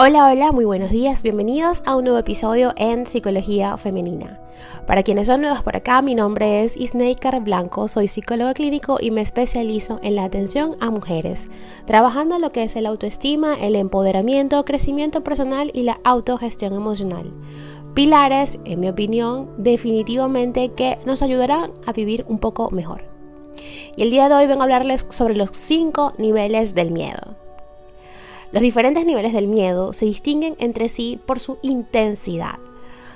Hola, 0.00 0.28
hola, 0.28 0.52
muy 0.52 0.64
buenos 0.64 0.92
días, 0.92 1.24
bienvenidos 1.24 1.82
a 1.84 1.96
un 1.96 2.04
nuevo 2.04 2.20
episodio 2.20 2.72
en 2.76 3.04
Psicología 3.04 3.76
Femenina. 3.76 4.38
Para 4.86 5.02
quienes 5.02 5.26
son 5.26 5.40
nuevos 5.40 5.62
por 5.62 5.74
acá, 5.74 6.02
mi 6.02 6.14
nombre 6.14 6.62
es 6.62 6.76
Isneikar 6.76 7.42
Blanco, 7.42 7.88
soy 7.88 8.06
psicólogo 8.06 8.54
clínico 8.54 8.98
y 9.00 9.10
me 9.10 9.22
especializo 9.22 9.98
en 10.04 10.14
la 10.14 10.22
atención 10.22 10.76
a 10.78 10.92
mujeres, 10.92 11.48
trabajando 11.84 12.38
lo 12.38 12.52
que 12.52 12.62
es 12.62 12.76
el 12.76 12.86
autoestima, 12.86 13.54
el 13.54 13.74
empoderamiento, 13.74 14.64
crecimiento 14.64 15.24
personal 15.24 15.72
y 15.74 15.82
la 15.82 15.98
autogestión 16.04 16.74
emocional. 16.74 17.32
Pilares, 17.94 18.60
en 18.64 18.78
mi 18.78 18.88
opinión, 18.88 19.50
definitivamente 19.58 20.68
que 20.74 21.00
nos 21.06 21.22
ayudarán 21.22 21.72
a 21.86 21.92
vivir 21.92 22.24
un 22.28 22.38
poco 22.38 22.70
mejor. 22.70 23.02
Y 23.96 24.02
el 24.02 24.12
día 24.12 24.28
de 24.28 24.36
hoy 24.36 24.46
vengo 24.46 24.60
a 24.60 24.64
hablarles 24.66 25.08
sobre 25.10 25.34
los 25.34 25.50
5 25.54 26.12
niveles 26.18 26.76
del 26.76 26.92
miedo. 26.92 27.37
Los 28.50 28.62
diferentes 28.62 29.04
niveles 29.04 29.32
del 29.32 29.46
miedo 29.46 29.92
se 29.92 30.06
distinguen 30.06 30.56
entre 30.58 30.88
sí 30.88 31.20
por 31.26 31.38
su 31.38 31.58
intensidad. 31.62 32.58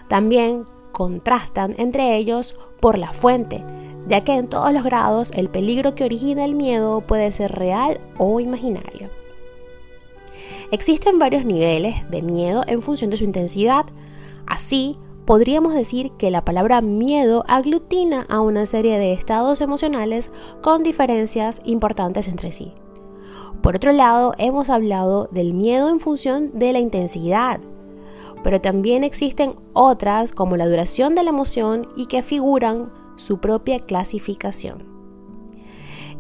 También 0.09 0.65
contrastan 0.93 1.75
entre 1.79 2.17
ellos 2.17 2.55
por 2.81 2.99
la 2.99 3.13
fuente, 3.13 3.65
ya 4.07 4.25
que 4.25 4.35
en 4.35 4.49
todos 4.49 4.73
los 4.73 4.85
grados 4.85 5.31
el 5.35 5.49
peligro 5.49 5.95
que 5.95 6.05
origina 6.05 6.45
el 6.45 6.55
miedo 6.55 7.01
puede 7.01 7.33
ser 7.33 7.53
real 7.53 8.01
o 8.19 8.41
imaginario. 8.41 9.09
Existen 10.71 11.19
varios 11.19 11.45
niveles 11.45 12.09
de 12.11 12.23
miedo 12.23 12.63
en 12.67 12.83
función 12.83 13.11
de 13.11 13.17
su 13.17 13.25
intensidad. 13.25 13.87
Así, 14.47 14.97
podríamos 15.27 15.75
decir 15.75 16.13
que 16.13 16.31
la 16.31 16.45
palabra 16.45 16.81
miedo 16.81 17.45
aglutina 17.47 18.27
a 18.29 18.41
una 18.41 18.67
serie 18.67 18.99
de 18.99 19.13
estados 19.13 19.61
emocionales 19.61 20.31
con 20.63 20.83
diferencias 20.83 21.61
importantes 21.65 22.27
entre 22.29 22.53
sí. 22.53 22.73
Por 23.61 23.77
otro 23.77 23.93
lado, 23.93 24.35
hemos 24.39 24.71
hablado 24.71 25.29
del 25.31 25.53
miedo 25.53 25.89
en 25.89 26.01
función 26.01 26.59
de 26.59 26.73
la 26.73 26.81
intensidad, 26.81 27.61
pero 28.43 28.61
también 28.61 29.05
existen 29.05 29.55
otras 29.73 30.33
como 30.33 30.57
la 30.57 30.67
duración 30.67 31.15
de 31.15 31.23
la 31.23 31.31
emoción 31.31 31.89
y 31.97 32.07
que 32.07 32.23
figuran 32.23 32.91
su 33.17 33.39
propia 33.39 33.79
clasificación. 33.79 34.93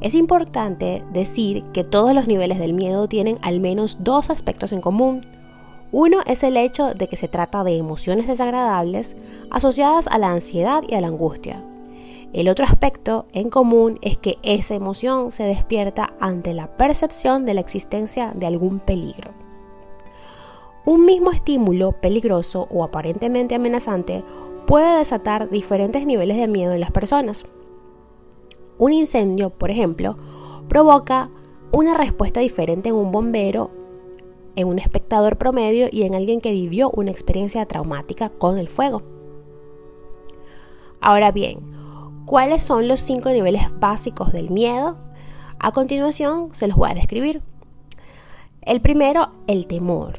Es 0.00 0.14
importante 0.14 1.04
decir 1.12 1.64
que 1.72 1.84
todos 1.84 2.14
los 2.14 2.26
niveles 2.26 2.58
del 2.58 2.74
miedo 2.74 3.08
tienen 3.08 3.38
al 3.42 3.60
menos 3.60 3.98
dos 4.02 4.30
aspectos 4.30 4.72
en 4.72 4.80
común. 4.80 5.26
Uno 5.92 6.18
es 6.26 6.42
el 6.42 6.56
hecho 6.56 6.94
de 6.94 7.06
que 7.06 7.16
se 7.16 7.28
trata 7.28 7.62
de 7.62 7.76
emociones 7.76 8.26
desagradables 8.26 9.16
asociadas 9.50 10.08
a 10.08 10.18
la 10.18 10.32
ansiedad 10.32 10.82
y 10.88 10.94
a 10.94 11.00
la 11.00 11.06
angustia. 11.08 11.62
El 12.32 12.48
otro 12.48 12.64
aspecto 12.64 13.26
en 13.32 13.50
común 13.50 13.98
es 14.00 14.16
que 14.16 14.38
esa 14.42 14.74
emoción 14.74 15.30
se 15.30 15.44
despierta 15.44 16.14
ante 16.18 16.54
la 16.54 16.78
percepción 16.78 17.44
de 17.44 17.52
la 17.52 17.60
existencia 17.60 18.32
de 18.34 18.46
algún 18.46 18.80
peligro. 18.80 19.32
Un 20.86 21.04
mismo 21.04 21.30
estímulo 21.30 21.92
peligroso 21.92 22.68
o 22.70 22.84
aparentemente 22.84 23.54
amenazante 23.54 24.24
puede 24.66 24.98
desatar 24.98 25.50
diferentes 25.50 26.06
niveles 26.06 26.38
de 26.38 26.48
miedo 26.48 26.72
en 26.72 26.80
las 26.80 26.90
personas. 26.90 27.44
Un 28.78 28.94
incendio, 28.94 29.50
por 29.50 29.70
ejemplo, 29.70 30.16
provoca 30.68 31.30
una 31.70 31.94
respuesta 31.96 32.40
diferente 32.40 32.88
en 32.88 32.94
un 32.94 33.12
bombero, 33.12 33.70
en 34.56 34.68
un 34.68 34.78
espectador 34.78 35.36
promedio 35.36 35.88
y 35.90 36.02
en 36.02 36.14
alguien 36.14 36.40
que 36.40 36.52
vivió 36.52 36.90
una 36.90 37.10
experiencia 37.10 37.66
traumática 37.66 38.30
con 38.30 38.58
el 38.58 38.68
fuego. 38.68 39.02
Ahora 41.00 41.30
bien, 41.30 41.81
¿Cuáles 42.26 42.62
son 42.62 42.86
los 42.86 43.00
cinco 43.00 43.30
niveles 43.30 43.62
básicos 43.78 44.32
del 44.32 44.50
miedo? 44.50 44.96
A 45.58 45.72
continuación 45.72 46.54
se 46.54 46.68
los 46.68 46.76
voy 46.76 46.90
a 46.90 46.94
describir. 46.94 47.42
El 48.62 48.80
primero, 48.80 49.32
el 49.48 49.66
temor. 49.66 50.14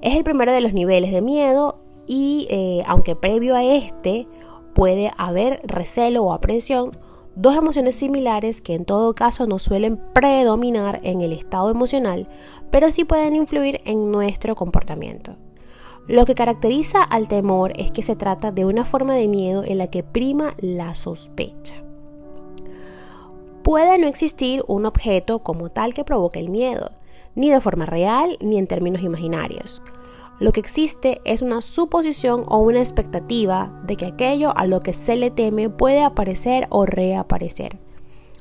Es 0.00 0.14
el 0.14 0.22
primero 0.22 0.52
de 0.52 0.60
los 0.60 0.72
niveles 0.72 1.12
de 1.12 1.22
miedo 1.22 1.82
y 2.06 2.46
eh, 2.50 2.82
aunque 2.86 3.16
previo 3.16 3.56
a 3.56 3.64
este 3.64 4.28
puede 4.74 5.10
haber 5.18 5.60
recelo 5.64 6.22
o 6.22 6.32
aprensión, 6.32 6.96
dos 7.34 7.56
emociones 7.56 7.96
similares 7.96 8.62
que 8.62 8.74
en 8.74 8.84
todo 8.84 9.14
caso 9.14 9.46
no 9.46 9.58
suelen 9.58 10.00
predominar 10.14 11.00
en 11.02 11.20
el 11.20 11.32
estado 11.32 11.70
emocional, 11.70 12.28
pero 12.70 12.90
sí 12.90 13.04
pueden 13.04 13.34
influir 13.34 13.80
en 13.84 14.10
nuestro 14.12 14.54
comportamiento. 14.54 15.36
Lo 16.08 16.24
que 16.24 16.34
caracteriza 16.34 17.02
al 17.02 17.28
temor 17.28 17.72
es 17.76 17.92
que 17.92 18.02
se 18.02 18.16
trata 18.16 18.50
de 18.50 18.64
una 18.64 18.84
forma 18.84 19.14
de 19.14 19.28
miedo 19.28 19.62
en 19.64 19.78
la 19.78 19.88
que 19.88 20.02
prima 20.02 20.54
la 20.58 20.94
sospecha. 20.94 21.82
Puede 23.62 23.98
no 23.98 24.06
existir 24.06 24.64
un 24.66 24.86
objeto 24.86 25.38
como 25.38 25.68
tal 25.68 25.94
que 25.94 26.04
provoque 26.04 26.40
el 26.40 26.50
miedo, 26.50 26.90
ni 27.34 27.50
de 27.50 27.60
forma 27.60 27.86
real 27.86 28.36
ni 28.40 28.58
en 28.58 28.66
términos 28.66 29.02
imaginarios. 29.02 29.82
Lo 30.40 30.52
que 30.52 30.60
existe 30.60 31.20
es 31.24 31.42
una 31.42 31.60
suposición 31.60 32.44
o 32.48 32.58
una 32.58 32.78
expectativa 32.78 33.78
de 33.86 33.96
que 33.96 34.06
aquello 34.06 34.56
a 34.56 34.66
lo 34.66 34.80
que 34.80 34.94
se 34.94 35.14
le 35.16 35.30
teme 35.30 35.68
puede 35.68 36.02
aparecer 36.02 36.66
o 36.70 36.86
reaparecer. 36.86 37.78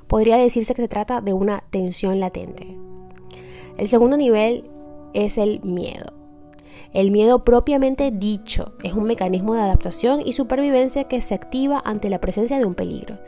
Podría 0.08 0.38
decirse 0.38 0.74
que 0.74 0.82
se 0.82 0.88
trata 0.88 1.22
de 1.22 1.34
una 1.34 1.64
tensión 1.70 2.20
latente. 2.20 2.78
El 3.78 3.88
segundo 3.88 4.16
nivel 4.16 4.70
es 5.14 5.38
el 5.38 5.62
miedo. 5.62 6.19
El 6.94 7.12
miedo 7.12 7.44
propiamente 7.44 8.10
dicho 8.12 8.74
es 8.84 8.94
un 8.94 9.04
mecanismo 9.04 9.54
de 9.54 9.62
adaptación 9.62 10.22
y 10.26 10.34
supervivencia 10.34 11.04
que 11.04 11.22
se 11.22 11.36
activa 11.36 11.82
ante 11.86 12.10
la 12.10 12.20
presencia 12.20 12.58
de 12.58 12.66
un 12.66 12.74
peligro. 12.74 13.20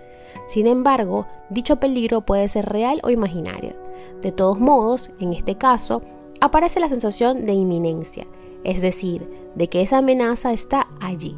Sin 0.47 0.65
embargo, 0.65 1.27
dicho 1.49 1.75
peligro 1.79 2.21
puede 2.21 2.49
ser 2.49 2.65
real 2.65 2.99
o 3.03 3.11
imaginario. 3.11 3.75
De 4.21 4.31
todos 4.31 4.59
modos, 4.59 5.11
en 5.19 5.33
este 5.33 5.55
caso, 5.55 6.01
aparece 6.39 6.79
la 6.79 6.89
sensación 6.89 7.45
de 7.45 7.53
inminencia, 7.53 8.25
es 8.63 8.81
decir, 8.81 9.29
de 9.55 9.67
que 9.67 9.81
esa 9.81 9.99
amenaza 9.99 10.53
está 10.53 10.87
allí. 10.99 11.37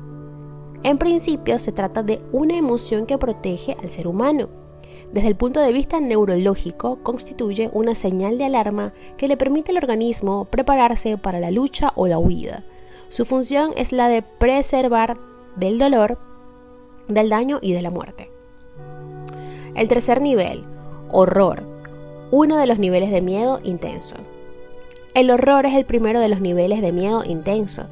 En 0.83 0.97
principio 0.97 1.59
se 1.59 1.71
trata 1.71 2.03
de 2.03 2.21
una 2.31 2.57
emoción 2.57 3.05
que 3.05 3.17
protege 3.17 3.75
al 3.81 3.89
ser 3.89 4.07
humano 4.07 4.49
desde 5.13 5.27
el 5.27 5.35
punto 5.35 5.59
de 5.59 5.71
vista 5.71 5.99
neurológico, 5.99 6.97
constituye 7.03 7.69
una 7.71 7.93
señal 7.93 8.39
de 8.39 8.45
alarma 8.45 8.93
que 9.15 9.27
le 9.27 9.37
permite 9.37 9.69
al 9.69 9.77
organismo 9.77 10.45
prepararse 10.45 11.19
para 11.19 11.39
la 11.39 11.51
lucha 11.51 11.93
o 11.95 12.07
la 12.07 12.17
huida. 12.17 12.63
Su 13.09 13.23
función 13.23 13.73
es 13.77 13.91
la 13.91 14.07
de 14.07 14.23
preservar 14.23 15.17
del 15.55 15.77
dolor, 15.77 16.17
del 17.07 17.29
daño 17.29 17.59
y 17.61 17.73
de 17.73 17.83
la 17.83 17.91
muerte. 17.91 18.31
El 19.75 19.87
tercer 19.87 20.19
nivel, 20.19 20.63
horror, 21.11 21.61
uno 22.31 22.57
de 22.57 22.65
los 22.65 22.79
niveles 22.79 23.11
de 23.11 23.21
miedo 23.21 23.59
intenso. 23.63 24.15
El 25.13 25.29
horror 25.29 25.67
es 25.67 25.75
el 25.75 25.85
primero 25.85 26.19
de 26.21 26.29
los 26.29 26.41
niveles 26.41 26.81
de 26.81 26.91
miedo 26.91 27.23
intenso. 27.23 27.85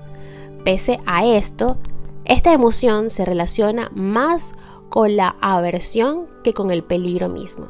Pese 0.63 0.99
a 1.05 1.23
esto, 1.23 1.77
esta 2.25 2.51
emoción 2.51 3.11
se 3.11 3.25
relaciona 3.25 3.91
más 3.93 4.55
con 4.91 5.15
la 5.15 5.37
aversión 5.39 6.27
que 6.43 6.51
con 6.51 6.69
el 6.69 6.83
peligro 6.83 7.29
mismo. 7.29 7.69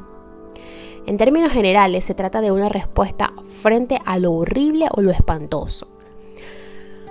En 1.06 1.16
términos 1.16 1.52
generales, 1.52 2.04
se 2.04 2.14
trata 2.14 2.40
de 2.40 2.50
una 2.50 2.68
respuesta 2.68 3.32
frente 3.44 4.00
a 4.04 4.18
lo 4.18 4.32
horrible 4.32 4.88
o 4.94 5.00
lo 5.00 5.12
espantoso. 5.12 5.86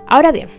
Ahora 0.08 0.34
bien, 0.34 0.50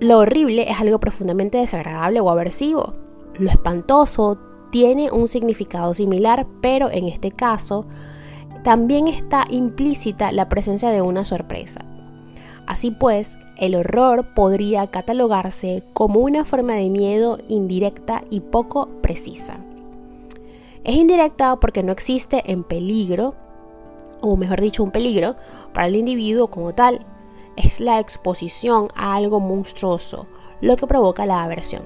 lo 0.00 0.18
horrible 0.18 0.70
es 0.70 0.80
algo 0.80 0.98
profundamente 0.98 1.58
desagradable 1.58 2.20
o 2.20 2.30
aversivo. 2.30 2.94
Lo 3.38 3.50
espantoso 3.50 4.38
tiene 4.70 5.10
un 5.10 5.28
significado 5.28 5.92
similar, 5.92 6.46
pero 6.62 6.90
en 6.90 7.06
este 7.06 7.32
caso 7.32 7.86
también 8.64 9.08
está 9.08 9.44
implícita 9.50 10.32
la 10.32 10.48
presencia 10.48 10.88
de 10.88 11.02
una 11.02 11.26
sorpresa. 11.26 11.80
Así 12.70 12.92
pues, 12.92 13.36
el 13.56 13.74
horror 13.74 14.32
podría 14.32 14.86
catalogarse 14.86 15.82
como 15.92 16.20
una 16.20 16.44
forma 16.44 16.74
de 16.74 16.88
miedo 16.88 17.40
indirecta 17.48 18.22
y 18.30 18.38
poco 18.38 18.88
precisa. 19.00 19.58
Es 20.84 20.94
indirecta 20.94 21.56
porque 21.56 21.82
no 21.82 21.90
existe 21.90 22.44
en 22.46 22.62
peligro, 22.62 23.34
o 24.20 24.36
mejor 24.36 24.60
dicho, 24.60 24.84
un 24.84 24.92
peligro 24.92 25.34
para 25.74 25.88
el 25.88 25.96
individuo 25.96 26.46
como 26.46 26.72
tal. 26.72 27.04
Es 27.56 27.80
la 27.80 27.98
exposición 27.98 28.86
a 28.94 29.16
algo 29.16 29.40
monstruoso 29.40 30.28
lo 30.60 30.76
que 30.76 30.86
provoca 30.86 31.26
la 31.26 31.42
aversión. 31.42 31.82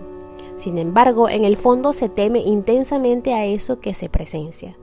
Sin 0.57 0.77
embargo, 0.77 1.31
en 1.31 1.47
el 1.47 1.57
fondo 1.57 1.95
se 1.95 2.11
teme 2.11 2.41
intensamente 2.41 3.33
a 3.33 3.47
eso 3.47 3.81
que 3.81 3.95
se 3.95 4.11
presencia. 4.11 4.77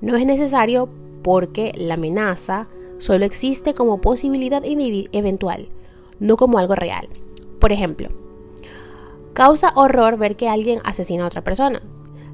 No 0.00 0.14
es 0.14 0.24
necesario 0.24 0.88
porque 1.24 1.72
la 1.74 1.94
amenaza 1.94 2.68
solo 3.00 3.24
existe 3.24 3.74
como 3.74 4.00
posibilidad 4.00 4.62
eventual, 4.64 5.68
no 6.20 6.36
como 6.36 6.58
algo 6.58 6.76
real. 6.76 7.08
Por 7.58 7.72
ejemplo, 7.72 8.08
causa 9.32 9.72
horror 9.74 10.16
ver 10.16 10.36
que 10.36 10.48
alguien 10.48 10.78
asesina 10.84 11.24
a 11.24 11.26
otra 11.26 11.42
persona. 11.42 11.82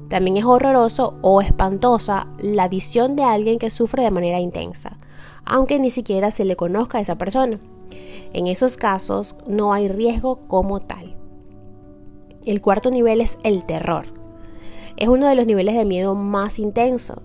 También 0.09 0.37
es 0.37 0.45
horroroso 0.45 1.15
o 1.21 1.41
espantosa 1.41 2.27
la 2.37 2.67
visión 2.67 3.15
de 3.15 3.23
alguien 3.23 3.59
que 3.59 3.69
sufre 3.69 4.03
de 4.03 4.11
manera 4.11 4.39
intensa, 4.39 4.97
aunque 5.43 5.79
ni 5.79 5.89
siquiera 5.89 6.31
se 6.31 6.45
le 6.45 6.55
conozca 6.55 6.99
a 6.99 7.01
esa 7.01 7.17
persona. 7.17 7.59
En 8.33 8.47
esos 8.47 8.77
casos 8.77 9.35
no 9.47 9.73
hay 9.73 9.87
riesgo 9.87 10.47
como 10.47 10.79
tal. 10.79 11.15
El 12.45 12.61
cuarto 12.61 12.91
nivel 12.91 13.19
es 13.19 13.37
el 13.43 13.63
terror. 13.65 14.05
Es 14.95 15.09
uno 15.09 15.27
de 15.27 15.35
los 15.35 15.45
niveles 15.45 15.75
de 15.75 15.85
miedo 15.85 16.15
más 16.15 16.59
intenso. 16.59 17.21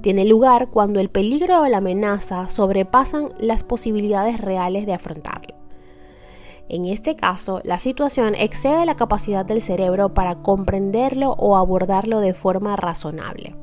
Tiene 0.00 0.24
lugar 0.24 0.68
cuando 0.70 1.00
el 1.00 1.10
peligro 1.10 1.62
o 1.62 1.68
la 1.68 1.78
amenaza 1.78 2.48
sobrepasan 2.48 3.32
las 3.38 3.62
posibilidades 3.62 4.40
reales 4.40 4.86
de 4.86 4.94
afrontarlo. 4.94 5.54
En 6.68 6.84
este 6.84 7.16
caso, 7.16 7.60
la 7.64 7.80
situación 7.80 8.34
excede 8.36 8.86
la 8.86 8.94
capacidad 8.94 9.44
del 9.44 9.60
cerebro 9.60 10.14
para 10.14 10.36
comprenderlo 10.36 11.32
o 11.32 11.56
abordarlo 11.56 12.20
de 12.20 12.32
forma 12.32 12.76
razonable. 12.76 13.56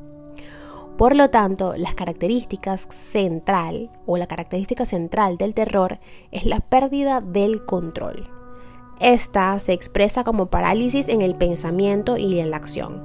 Por 0.98 1.14
lo 1.14 1.30
tanto, 1.30 1.74
las 1.76 1.94
características 1.94 2.86
central 2.90 3.90
o 4.04 4.18
la 4.18 4.26
característica 4.26 4.84
central 4.84 5.38
del 5.38 5.54
terror 5.54 6.00
es 6.32 6.44
la 6.44 6.60
pérdida 6.60 7.20
del 7.20 7.64
control. 7.64 8.28
Esta 9.00 9.58
se 9.60 9.72
expresa 9.72 10.24
como 10.24 10.46
parálisis 10.46 11.08
en 11.08 11.22
el 11.22 11.36
pensamiento 11.36 12.16
y 12.16 12.40
en 12.40 12.50
la 12.50 12.56
acción. 12.56 13.00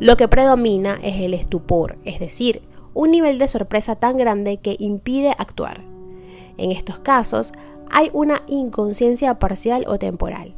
Lo 0.00 0.16
que 0.16 0.28
predomina 0.28 0.98
es 1.02 1.22
el 1.22 1.32
estupor, 1.32 1.96
es 2.04 2.18
decir, 2.18 2.62
un 2.96 3.10
nivel 3.10 3.38
de 3.38 3.46
sorpresa 3.46 3.94
tan 3.94 4.16
grande 4.16 4.56
que 4.56 4.74
impide 4.78 5.34
actuar. 5.36 5.82
En 6.56 6.72
estos 6.72 6.98
casos, 6.98 7.52
hay 7.90 8.08
una 8.14 8.42
inconsciencia 8.46 9.38
parcial 9.38 9.84
o 9.86 9.98
temporal. 9.98 10.54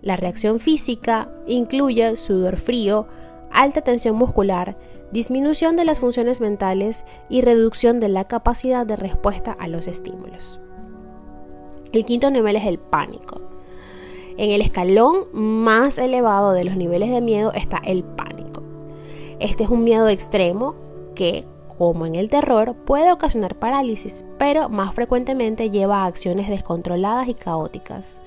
La 0.00 0.14
reacción 0.14 0.60
física 0.60 1.28
incluye 1.48 2.14
sudor 2.14 2.58
frío, 2.58 3.08
alta 3.50 3.80
tensión 3.80 4.14
muscular, 4.14 4.78
disminución 5.10 5.74
de 5.74 5.84
las 5.84 5.98
funciones 5.98 6.40
mentales 6.40 7.04
y 7.28 7.40
reducción 7.40 7.98
de 7.98 8.08
la 8.08 8.28
capacidad 8.28 8.86
de 8.86 8.94
respuesta 8.94 9.50
a 9.50 9.66
los 9.66 9.88
estímulos. 9.88 10.60
El 11.92 12.04
quinto 12.04 12.30
nivel 12.30 12.54
es 12.54 12.64
el 12.64 12.78
pánico. 12.78 13.40
En 14.36 14.50
el 14.50 14.60
escalón 14.60 15.26
más 15.32 15.98
elevado 15.98 16.52
de 16.52 16.62
los 16.62 16.76
niveles 16.76 17.10
de 17.10 17.20
miedo 17.20 17.52
está 17.52 17.78
el 17.84 18.04
pánico. 18.04 18.62
Este 19.40 19.64
es 19.64 19.70
un 19.70 19.82
miedo 19.82 20.08
extremo 20.08 20.76
que, 21.16 21.44
como 21.76 22.06
en 22.06 22.14
el 22.14 22.30
terror, 22.30 22.74
puede 22.74 23.12
ocasionar 23.12 23.56
parálisis, 23.56 24.24
pero 24.38 24.68
más 24.68 24.94
frecuentemente 24.94 25.70
lleva 25.70 26.02
a 26.02 26.06
acciones 26.06 26.48
descontroladas 26.48 27.28
y 27.28 27.34
caóticas. 27.34 28.20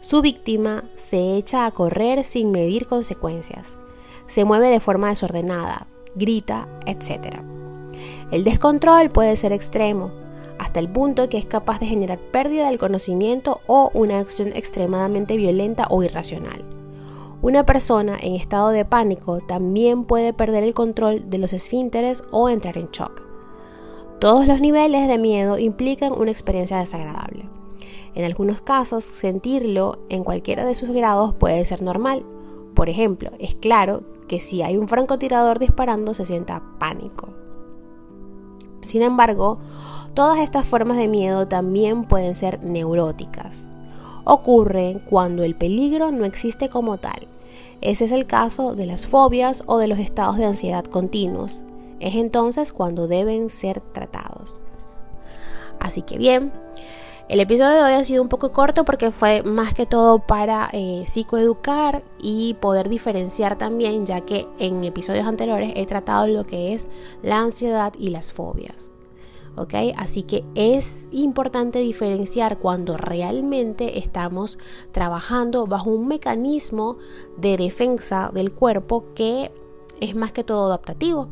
Su 0.00 0.22
víctima 0.22 0.84
se 0.94 1.36
echa 1.36 1.66
a 1.66 1.70
correr 1.70 2.24
sin 2.24 2.50
medir 2.50 2.86
consecuencias, 2.86 3.78
se 4.26 4.44
mueve 4.44 4.68
de 4.68 4.80
forma 4.80 5.08
desordenada, 5.08 5.86
grita, 6.14 6.68
etc. 6.86 7.40
El 8.30 8.44
descontrol 8.44 9.10
puede 9.10 9.36
ser 9.36 9.52
extremo, 9.52 10.12
hasta 10.58 10.80
el 10.80 10.88
punto 10.88 11.28
que 11.28 11.38
es 11.38 11.46
capaz 11.46 11.80
de 11.80 11.86
generar 11.86 12.18
pérdida 12.18 12.68
del 12.68 12.78
conocimiento 12.78 13.60
o 13.66 13.90
una 13.94 14.18
acción 14.18 14.48
extremadamente 14.54 15.36
violenta 15.36 15.86
o 15.88 16.02
irracional. 16.02 16.77
Una 17.40 17.64
persona 17.64 18.18
en 18.20 18.34
estado 18.34 18.70
de 18.70 18.84
pánico 18.84 19.38
también 19.46 20.02
puede 20.02 20.32
perder 20.32 20.64
el 20.64 20.74
control 20.74 21.30
de 21.30 21.38
los 21.38 21.52
esfínteres 21.52 22.24
o 22.32 22.48
entrar 22.48 22.76
en 22.76 22.88
shock. 22.90 23.22
Todos 24.18 24.48
los 24.48 24.60
niveles 24.60 25.06
de 25.06 25.18
miedo 25.18 25.56
implican 25.56 26.12
una 26.12 26.32
experiencia 26.32 26.78
desagradable. 26.78 27.48
En 28.16 28.24
algunos 28.24 28.60
casos, 28.60 29.04
sentirlo 29.04 30.00
en 30.08 30.24
cualquiera 30.24 30.64
de 30.64 30.74
sus 30.74 30.88
grados 30.88 31.32
puede 31.32 31.64
ser 31.64 31.80
normal. 31.80 32.26
Por 32.74 32.88
ejemplo, 32.88 33.30
es 33.38 33.54
claro 33.54 34.02
que 34.26 34.40
si 34.40 34.62
hay 34.62 34.76
un 34.76 34.88
francotirador 34.88 35.60
disparando 35.60 36.14
se 36.14 36.24
sienta 36.24 36.60
pánico. 36.80 37.28
Sin 38.80 39.02
embargo, 39.02 39.60
todas 40.12 40.40
estas 40.40 40.66
formas 40.66 40.96
de 40.96 41.06
miedo 41.06 41.46
también 41.46 42.02
pueden 42.02 42.34
ser 42.34 42.64
neuróticas 42.64 43.77
ocurren 44.28 44.98
cuando 44.98 45.42
el 45.42 45.54
peligro 45.54 46.10
no 46.10 46.26
existe 46.26 46.68
como 46.68 46.98
tal. 46.98 47.26
Ese 47.80 48.04
es 48.04 48.12
el 48.12 48.26
caso 48.26 48.74
de 48.74 48.84
las 48.84 49.06
fobias 49.06 49.62
o 49.66 49.78
de 49.78 49.88
los 49.88 49.98
estados 49.98 50.36
de 50.36 50.44
ansiedad 50.44 50.84
continuos. 50.84 51.64
Es 51.98 52.14
entonces 52.14 52.72
cuando 52.72 53.08
deben 53.08 53.48
ser 53.48 53.80
tratados. 53.80 54.60
Así 55.80 56.02
que 56.02 56.18
bien, 56.18 56.52
el 57.30 57.40
episodio 57.40 57.72
de 57.72 57.82
hoy 57.84 57.92
ha 57.94 58.04
sido 58.04 58.22
un 58.22 58.28
poco 58.28 58.52
corto 58.52 58.84
porque 58.84 59.12
fue 59.12 59.42
más 59.42 59.72
que 59.72 59.86
todo 59.86 60.18
para 60.18 60.68
eh, 60.72 61.04
psicoeducar 61.06 62.02
y 62.20 62.54
poder 62.60 62.90
diferenciar 62.90 63.56
también, 63.56 64.04
ya 64.04 64.20
que 64.20 64.46
en 64.58 64.84
episodios 64.84 65.26
anteriores 65.26 65.72
he 65.74 65.86
tratado 65.86 66.26
lo 66.26 66.46
que 66.46 66.74
es 66.74 66.86
la 67.22 67.38
ansiedad 67.38 67.94
y 67.98 68.10
las 68.10 68.34
fobias. 68.34 68.92
Así 69.96 70.22
que 70.22 70.44
es 70.54 71.06
importante 71.10 71.80
diferenciar 71.80 72.58
cuando 72.58 72.96
realmente 72.96 73.98
estamos 73.98 74.58
trabajando 74.92 75.66
bajo 75.66 75.90
un 75.90 76.06
mecanismo 76.06 76.98
de 77.36 77.56
defensa 77.56 78.30
del 78.32 78.52
cuerpo 78.52 79.06
que 79.14 79.50
es 80.00 80.14
más 80.14 80.32
que 80.32 80.44
todo 80.44 80.66
adaptativo 80.66 81.28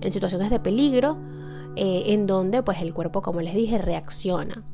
en 0.00 0.12
situaciones 0.12 0.50
de 0.50 0.60
peligro 0.60 1.16
eh, 1.76 2.04
en 2.06 2.26
donde 2.26 2.62
pues 2.62 2.80
el 2.80 2.92
cuerpo 2.92 3.22
como 3.22 3.40
les 3.40 3.54
dije 3.54 3.78
reacciona. 3.78 4.64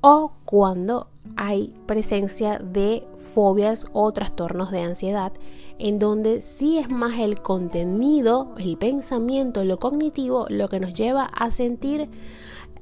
O 0.00 0.32
cuando 0.44 1.08
hay 1.36 1.74
presencia 1.86 2.58
de 2.58 3.04
fobias 3.32 3.86
o 3.92 4.12
trastornos 4.12 4.70
de 4.70 4.82
ansiedad 4.82 5.32
en 5.78 5.98
donde 5.98 6.40
sí 6.40 6.78
es 6.78 6.90
más 6.90 7.18
el 7.18 7.42
contenido, 7.42 8.54
el 8.56 8.78
pensamiento, 8.78 9.64
lo 9.64 9.78
cognitivo, 9.78 10.46
lo 10.48 10.68
que 10.68 10.78
nos 10.78 10.94
lleva 10.94 11.24
a 11.24 11.50
sentir 11.50 12.08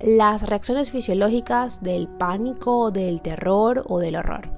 las 0.01 0.49
reacciones 0.49 0.91
fisiológicas 0.91 1.83
del 1.83 2.09
pánico, 2.09 2.91
del 2.91 3.23
terror 3.23 3.85
o 3.89 4.01
del 4.01 4.17
horror. 4.17 4.51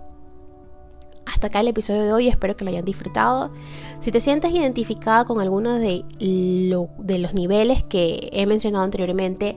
Hasta 1.25 1.47
acá 1.47 1.61
el 1.61 1.69
episodio 1.69 2.03
de 2.03 2.13
hoy, 2.13 2.29
espero 2.29 2.57
que 2.57 2.65
lo 2.65 2.71
hayan 2.71 2.85
disfrutado. 2.85 3.53
Si 4.01 4.11
te 4.11 4.19
sientes 4.19 4.53
identificada 4.53 5.25
con 5.25 5.41
alguno 5.41 5.75
de, 5.75 6.05
de 6.19 7.19
los 7.19 7.35
niveles 7.35 7.85
que 7.85 8.29
he 8.33 8.47
mencionado 8.47 8.85
anteriormente, 8.85 9.57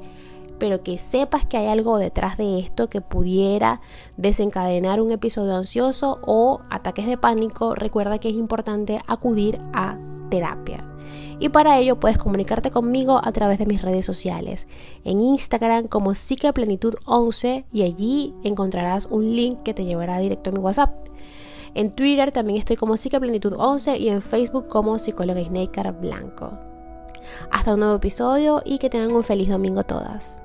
pero 0.60 0.84
que 0.84 0.98
sepas 0.98 1.46
que 1.46 1.58
hay 1.58 1.68
algo 1.68 1.98
detrás 1.98 2.38
de 2.38 2.60
esto 2.60 2.90
que 2.90 3.02
pudiera 3.02 3.82
desencadenar 4.18 5.02
un 5.02 5.12
episodio 5.12 5.56
ansioso 5.56 6.20
o 6.26 6.62
ataques 6.70 7.08
de 7.08 7.18
pánico, 7.18 7.76
recuerda 7.76 8.20
que 8.20 8.30
es 8.30 8.36
importante 8.36 9.02
acudir 9.08 9.60
a 9.74 9.98
terapia. 10.30 10.84
Y 11.40 11.50
para 11.50 11.78
ello 11.78 12.00
puedes 12.00 12.18
comunicarte 12.18 12.72
conmigo 12.72 13.20
a 13.24 13.32
través 13.32 13.60
de 13.60 13.66
mis 13.66 13.82
redes 13.82 14.06
sociales. 14.06 14.68
En 15.04 15.22
Instagram 15.22 15.88
como 15.88 16.12
psiqueplenitud11 16.12 17.66
y 17.72 17.84
allí 17.84 18.34
encontrarás 18.44 19.08
un 19.12 19.36
link 19.36 19.64
que 19.64 19.74
te 19.74 19.86
llevará 19.86 20.18
directo 20.20 20.50
a 20.50 20.54
mi 20.54 20.60
WhatsApp. 20.60 20.94
En 21.74 21.92
Twitter 21.92 22.32
también 22.32 22.58
estoy 22.58 22.78
como 22.78 22.94
psiqueplenitud11 22.94 24.00
y 24.00 24.10
en 24.10 24.22
Facebook 24.22 24.70
como 24.70 24.98
psicóloga 24.98 25.44
Snaker 25.44 25.92
Blanco. 25.92 26.58
Hasta 27.52 27.74
un 27.74 27.82
nuevo 27.82 27.96
episodio 27.96 28.62
y 28.64 28.78
que 28.78 28.90
tengan 28.90 29.14
un 29.14 29.24
feliz 29.24 29.50
domingo 29.50 29.84
todas. 29.84 30.45